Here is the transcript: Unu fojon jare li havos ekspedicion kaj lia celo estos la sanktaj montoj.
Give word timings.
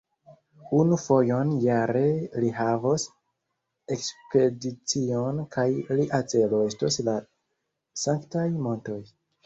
Unu 0.77 0.95
fojon 1.01 1.51
jare 1.65 2.01
li 2.45 2.49
havos 2.61 3.05
ekspedicion 3.97 5.45
kaj 5.59 5.69
lia 6.01 6.25
celo 6.35 6.67
estos 6.73 7.03
la 7.11 7.19
sanktaj 8.09 8.53
montoj. 8.69 9.03